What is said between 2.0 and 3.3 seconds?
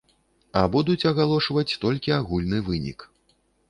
агульны вынік.